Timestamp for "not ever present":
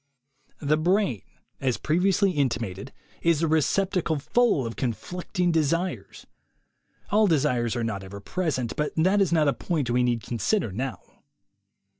7.83-8.75